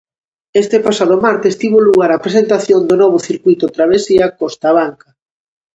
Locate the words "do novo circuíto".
2.89-3.65